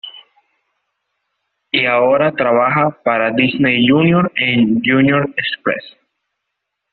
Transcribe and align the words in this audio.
Y 1.71 1.85
ahora 1.85 2.31
trabaja 2.31 2.89
para 3.03 3.29
Disney 3.29 3.85
Junior 3.87 4.31
en 4.35 4.81
"Junior 4.83 5.29
Express". 5.37 5.83